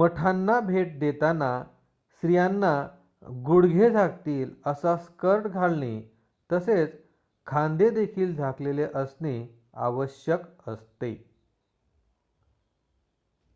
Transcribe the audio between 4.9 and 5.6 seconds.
skirt